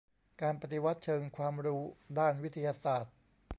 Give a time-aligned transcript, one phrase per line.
[0.41, 1.81] การปฏิวัติเชิงความรู้
[2.19, 3.13] ด้านวิทยาศาสตร์